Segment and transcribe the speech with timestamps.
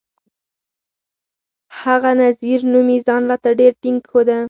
[1.81, 4.37] هغه نذير نومي ځان راته ډېر ټينګ ښوده.